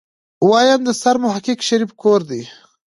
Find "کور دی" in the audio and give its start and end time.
2.01-2.41